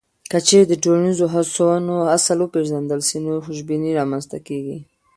[0.31, 4.77] که چیرته د ټولنیزو هڅونو اصل وپېژندل سي، نو خوشبیني رامنځته کیږي.